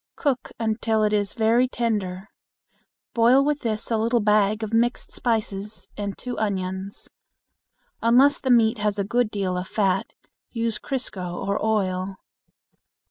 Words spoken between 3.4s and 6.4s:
with this a little bag of mixed spices and two